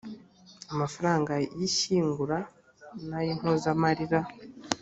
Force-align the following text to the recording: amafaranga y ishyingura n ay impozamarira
amafaranga 0.73 1.33
y 1.57 1.61
ishyingura 1.67 2.37
n 3.07 3.09
ay 3.19 3.27
impozamarira 3.33 4.19